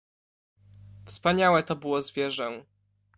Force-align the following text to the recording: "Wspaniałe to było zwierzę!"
"Wspaniałe 1.05 1.63
to 1.63 1.75
było 1.75 2.01
zwierzę!" 2.01 2.61